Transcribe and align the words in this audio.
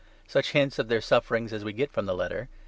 Such 0.27 0.53
hints 0.53 0.79
of 0.79 0.87
their 0.87 0.99
sufferings 0.99 1.53
as 1.53 1.63
we 1.63 1.73
get 1.73 1.91
from 1.91 2.07
the 2.07 2.15
Letter 2.15 2.45
(2. 2.45 2.47